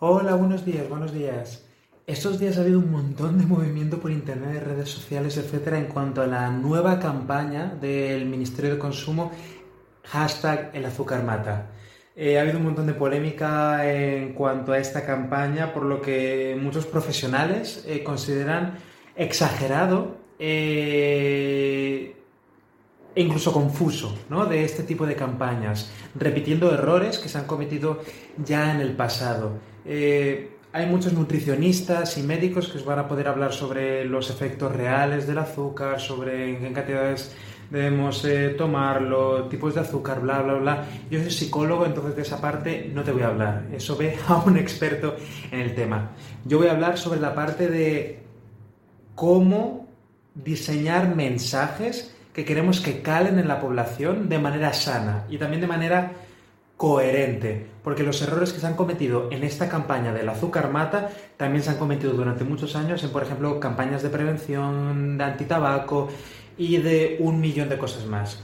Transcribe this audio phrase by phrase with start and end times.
[0.00, 1.64] Hola, buenos días, buenos días.
[2.06, 6.20] Estos días ha habido un montón de movimiento por internet, redes sociales, etcétera, en cuanto
[6.20, 9.32] a la nueva campaña del Ministerio de Consumo,
[10.02, 11.70] hashtag el azúcar mata.
[12.14, 16.54] Eh, ha habido un montón de polémica en cuanto a esta campaña, por lo que
[16.60, 18.78] muchos profesionales eh, consideran
[19.16, 22.14] exagerado eh,
[23.14, 24.46] e incluso confuso ¿no?
[24.46, 28.00] de este tipo de campañas, repitiendo errores que se han cometido
[28.44, 29.52] ya en el pasado.
[29.86, 34.74] Eh, hay muchos nutricionistas y médicos que os van a poder hablar sobre los efectos
[34.74, 37.32] reales del azúcar, sobre en qué cantidades
[37.70, 40.84] debemos eh, tomarlo, tipos de azúcar, bla, bla, bla.
[41.10, 43.66] Yo soy psicólogo, entonces de esa parte no te voy a hablar.
[43.72, 45.16] Eso ve a un experto
[45.50, 46.10] en el tema.
[46.44, 48.20] Yo voy a hablar sobre la parte de
[49.14, 49.86] cómo
[50.34, 55.68] diseñar mensajes que queremos que calen en la población de manera sana y también de
[55.68, 56.12] manera
[56.76, 61.62] coherente, porque los errores que se han cometido en esta campaña del azúcar mata también
[61.62, 66.08] se han cometido durante muchos años en, por ejemplo, campañas de prevención, de antitabaco
[66.58, 68.42] y de un millón de cosas más.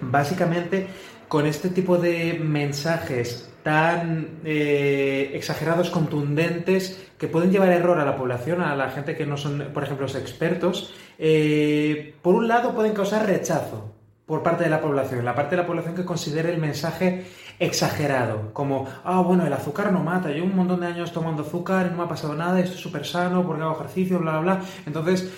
[0.00, 0.88] Básicamente,
[1.28, 8.16] con este tipo de mensajes tan eh, exagerados, contundentes, que pueden llevar error a la
[8.16, 12.74] población, a la gente que no son, por ejemplo, los expertos, eh, por un lado
[12.74, 13.92] pueden causar rechazo
[14.24, 17.26] por parte de la población, la parte de la población que considere el mensaje
[17.58, 21.90] exagerado, como, ah, bueno, el azúcar no mata, yo un montón de años tomando azúcar
[21.90, 24.64] no me ha pasado nada, esto es súper sano porque hago ejercicio, bla, bla, bla,
[24.86, 25.32] entonces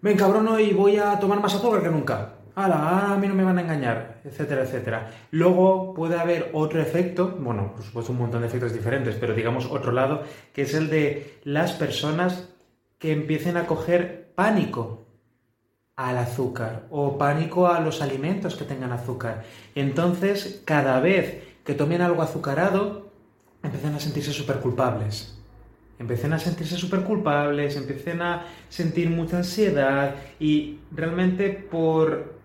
[0.00, 3.58] me encabrono y voy a tomar más azúcar que nunca a mí no me van
[3.58, 5.10] a engañar, etcétera, etcétera.
[5.30, 9.66] Luego puede haber otro efecto, bueno, por supuesto un montón de efectos diferentes, pero digamos
[9.66, 12.48] otro lado, que es el de las personas
[12.98, 15.06] que empiecen a coger pánico
[15.96, 19.44] al azúcar o pánico a los alimentos que tengan azúcar.
[19.74, 23.10] Entonces, cada vez que tomen algo azucarado,
[23.62, 25.36] empiezan a sentirse súper culpables.
[25.98, 32.37] Empiecen a sentirse súper culpables, empiecen a sentir mucha ansiedad y realmente por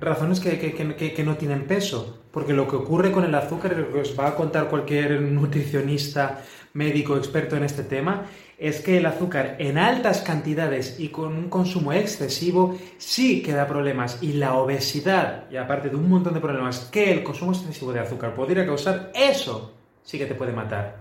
[0.00, 2.22] razones que, no tienen peso.
[2.30, 6.42] Porque lo que ocurre con el azúcar, lo que os va a contar cualquier nutricionista,
[6.74, 8.26] médico, experto en este tema,
[8.58, 13.66] es que el azúcar en altas cantidades y con un consumo excesivo sí que da
[13.66, 14.18] problemas.
[14.22, 18.00] Y la obesidad, y aparte de un montón de problemas que el consumo excesivo de
[18.00, 20.96] azúcar podría causar, eso sí que te puede matar.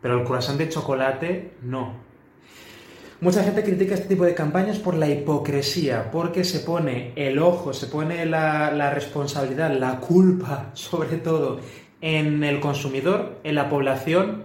[0.00, 2.13] Pero el croissant de chocolate, no.
[3.20, 7.72] Mucha gente critica este tipo de campañas por la hipocresía, porque se pone el ojo,
[7.72, 11.60] se pone la, responsabilidad, la culpa, sobre todo,
[12.00, 14.42] en el consumidor, en la población,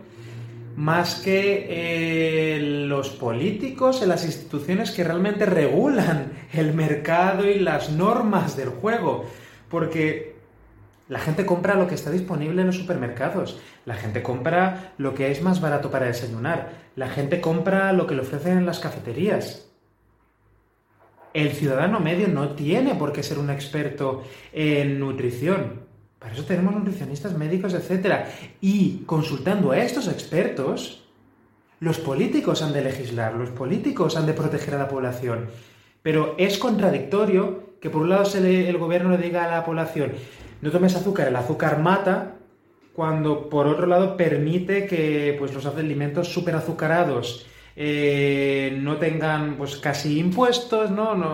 [0.76, 7.90] más que eh, los políticos, en las instituciones que realmente regulan el mercado y las
[7.90, 9.26] normas del juego.
[9.68, 10.39] Porque
[11.10, 13.60] la gente compra lo que está disponible en los supermercados.
[13.86, 16.70] La gente compra lo que es más barato para desayunar.
[16.96, 19.68] La gente compra lo que le ofrecen en las cafeterías.
[21.34, 25.82] El ciudadano medio no tiene por qué ser un experto en nutrición.
[26.20, 28.26] Para eso tenemos nutricionistas, médicos, etc.
[28.62, 31.08] Y consultando a estos expertos,
[31.80, 35.48] los políticos han de legislar, los políticos han de proteger a la población.
[36.04, 40.12] Pero es contradictorio que por un lado el gobierno le diga a la población,
[40.62, 42.36] no tomes azúcar, el azúcar mata,
[42.94, 49.78] cuando por otro lado permite que pues, los alimentos súper azucarados eh, no tengan pues
[49.78, 51.16] casi impuestos, ¿no?
[51.16, 51.34] no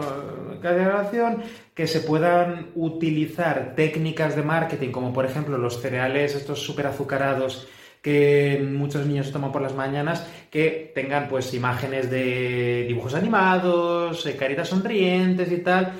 [1.73, 7.67] que se puedan utilizar técnicas de marketing, como por ejemplo los cereales, estos súper azucarados
[8.01, 14.35] que muchos niños toman por las mañanas, que tengan pues imágenes de dibujos animados, eh,
[14.35, 15.93] caritas sonrientes y tal,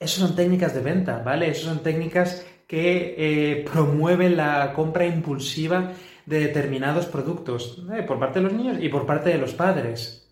[0.00, 1.50] eso son técnicas de venta, ¿vale?
[1.50, 5.92] Eso son técnicas que eh, promueven la compra impulsiva
[6.24, 8.02] de determinados productos ¿eh?
[8.02, 10.28] por parte de los niños y por parte de los padres.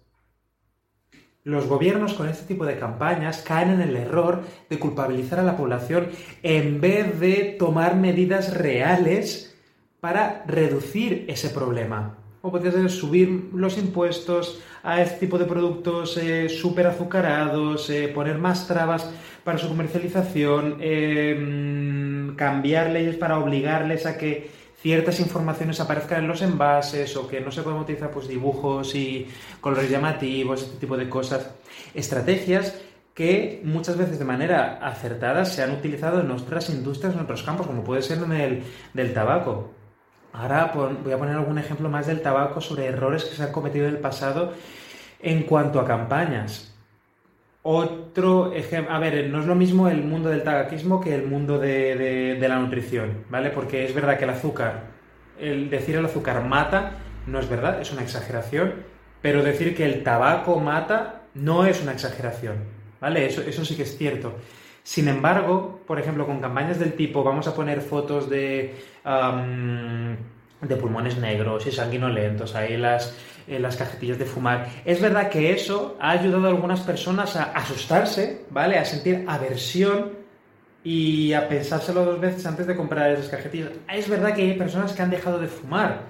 [1.44, 5.56] Los gobiernos con este tipo de campañas caen en el error de culpabilizar a la
[5.56, 6.08] población
[6.42, 9.56] en vez de tomar medidas reales
[10.00, 12.18] para reducir ese problema.
[12.40, 18.66] O ser subir los impuestos a este tipo de productos eh, súper azucarados, poner más
[18.66, 19.10] trabas
[19.44, 24.50] para su comercialización, em, cambiar leyes para obligarles a que
[24.80, 29.26] ciertas informaciones aparezcan en los envases o que no se pueden utilizar pues, dibujos y
[29.60, 31.50] colores llamativos, este tipo de cosas.
[31.94, 32.80] Estrategias
[33.14, 37.66] que muchas veces de manera acertada se han utilizado en otras industrias, en otros campos,
[37.66, 38.62] como puede ser en el
[38.94, 39.70] del tabaco.
[40.32, 43.88] Ahora voy a poner algún ejemplo más del tabaco sobre errores que se han cometido
[43.88, 44.52] en el pasado
[45.20, 46.74] en cuanto a campañas.
[47.62, 51.58] Otro ejemplo, a ver, no es lo mismo el mundo del tabaquismo que el mundo
[51.58, 53.50] de, la nutrición, ¿vale?
[53.50, 54.84] Porque es verdad que el azúcar,
[55.38, 56.92] el decir el azúcar mata,
[57.26, 58.74] no es verdad, es una exageración,
[59.20, 62.56] pero decir que el tabaco mata no es una exageración,
[63.00, 63.26] ¿vale?
[63.26, 64.34] Eso sí que es cierto.
[64.82, 68.74] Sin embargo, por ejemplo, con campañas del tipo, vamos a poner fotos de,
[70.62, 73.14] de pulmones negros y sanguinolentos, ahí las,
[73.46, 74.68] las cajetillas de fumar.
[74.84, 78.78] Es verdad que eso ha ayudado a algunas personas a asustarse, ¿vale?
[78.78, 80.12] A sentir aversión
[80.82, 83.70] y a pensárselo dos veces antes de comprar esas cajetillas.
[83.92, 86.02] Es verdad que hay personas que han dejado de fumar,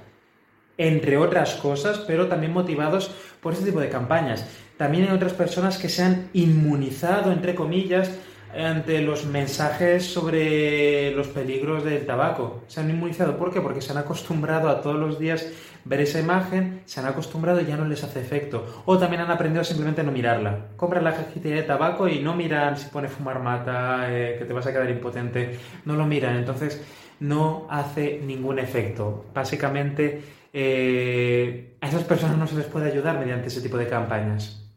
[0.77, 3.11] entre otras cosas, pero también motivados
[3.41, 4.47] por este tipo de campañas.
[4.77, 8.17] También hay otras personas que se han inmunizado, entre comillas,
[8.57, 12.63] ante los mensajes sobre los peligros del tabaco.
[12.67, 13.37] Se han inmunizado.
[13.37, 13.61] ¿Por qué?
[13.61, 15.47] Porque se han acostumbrado a todos los días
[15.85, 18.83] ver esa imagen, se han acostumbrado y ya no les hace efecto.
[18.85, 20.67] O también han aprendido simplemente no mirarla.
[20.77, 24.53] Compran la cajita de tabaco y no miran si pone fumar mata, eh, que te
[24.53, 25.59] vas a quedar impotente.
[25.85, 26.37] No lo miran.
[26.37, 26.83] Entonces
[27.21, 29.27] no hace ningún efecto.
[29.35, 30.23] Básicamente
[30.53, 34.68] eh, a esas personas no se les puede ayudar mediante ese tipo de campañas.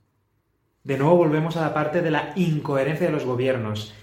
[0.84, 3.94] De nuevo volvemos a la parte de la incoherencia de los gobiernos.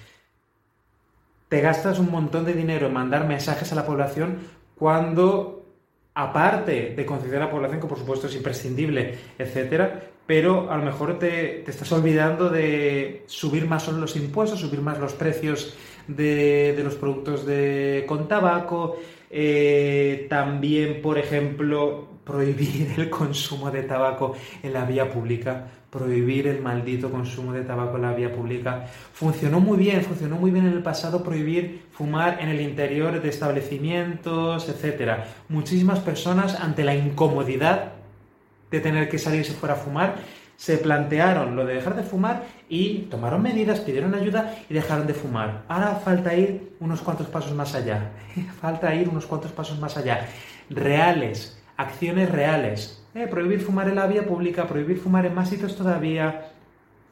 [1.48, 4.38] Te gastas un montón de dinero en mandar mensajes a la población
[4.76, 5.66] cuando,
[6.14, 10.84] aparte de concienciar a la población, que por supuesto es imprescindible, etcétera, pero a lo
[10.84, 15.75] mejor te, estás olvidando de subir más los impuestos, subir más los precios
[16.08, 18.96] de, los productos de, con tabaco,
[19.31, 26.60] eh, también, por ejemplo, prohibir el consumo de tabaco en la vía pública prohibir el
[26.60, 28.87] maldito consumo de tabaco en la vía pública.
[29.12, 33.28] Funcionó muy bien, funcionó muy bien en el pasado prohibir fumar en el interior de
[33.28, 35.25] establecimientos, etc.
[35.49, 37.93] Muchísimas personas ante la incomodidad
[38.70, 40.16] de tener que salirse fuera a fumar,
[40.58, 45.14] se plantearon lo de dejar de fumar y tomaron medidas, pidieron ayuda y dejaron de
[45.14, 45.62] fumar.
[45.69, 48.10] Ahora falta ir unos cuantos pasos más allá.
[48.60, 50.26] falta ir unos cuantos pasos más allá.
[50.69, 55.76] Reales, acciones reales, eh, prohibir fumar en la vía pública, prohibir fumar en más sitios
[55.76, 56.50] todavía,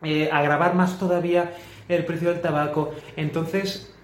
[0.02, 1.52] eh, agravar más todavía
[1.88, 2.94] el precio del tabaco.
[3.14, 3.94] Entonces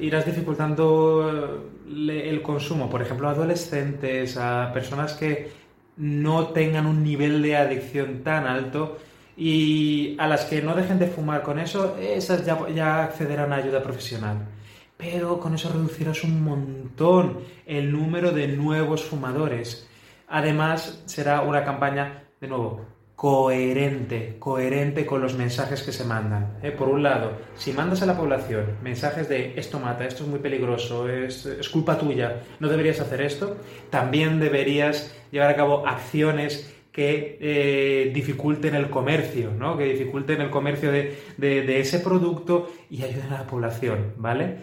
[0.00, 5.65] irás dificultando eh, el consumo, por ejemplo, a adolescentes, a personas que
[5.96, 8.98] no tengan un nivel de adicción tan alto
[9.36, 13.56] y a las que no dejen de fumar con eso, esas ya, ya accederán a
[13.56, 14.48] ayuda profesional.
[14.96, 19.86] Pero con eso reducirás un montón el número de nuevos fumadores.
[20.28, 26.58] Además, será una campaña, de nuevo, coherente, coherente con los mensajes que se mandan.
[26.62, 26.70] ¿eh?
[26.70, 30.38] Por un lado, si mandas a la población mensajes de esto mata, esto es muy
[30.38, 33.56] peligroso, es, culpa tuya, no deberías hacer esto,
[33.88, 39.78] también deberías llevar a cabo acciones que eh, dificulten el comercio, ¿no?
[39.78, 44.58] que dificulten el comercio de, ese producto y ayuden a la población, ¿vale?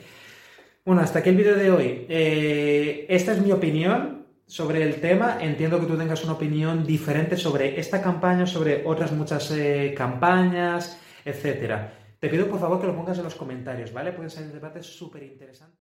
[0.86, 2.06] Bueno, hasta aquí el vídeo de hoy.
[2.10, 5.38] Eh, esta es mi opinión, sobre el tema.
[5.42, 11.00] Entiendo que tú tengas una opinión diferente sobre esta campaña, sobre otras muchas eh, campañas,
[11.26, 11.94] etcétera.
[12.20, 14.14] Te pido por favor que lo pongas en los comentarios, ¿vale?
[14.14, 15.80] Pueden ser debates súper interesantes.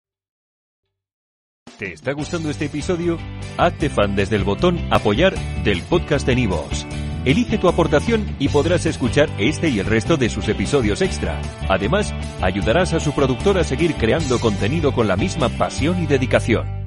[1.77, 3.17] ¿Te está gustando este episodio?
[3.57, 6.85] Hazte fan desde el botón Apoyar del podcast de Nivos.
[7.25, 11.41] Elige tu aportación y podrás escuchar este y el resto de sus episodios extra.
[11.67, 16.84] Además, ayudarás a su productor a seguir creando contenido con la misma pasión y dedicación.